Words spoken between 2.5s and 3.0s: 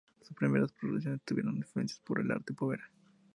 povera.